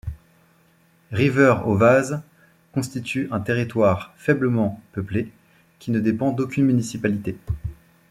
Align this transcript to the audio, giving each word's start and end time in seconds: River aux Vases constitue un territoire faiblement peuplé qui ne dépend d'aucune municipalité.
River 1.11 1.57
aux 1.67 1.75
Vases 1.77 2.23
constitue 2.71 3.27
un 3.29 3.39
territoire 3.39 4.15
faiblement 4.17 4.81
peuplé 4.93 5.31
qui 5.77 5.91
ne 5.91 5.99
dépend 5.99 6.31
d'aucune 6.31 6.65
municipalité. 6.65 7.37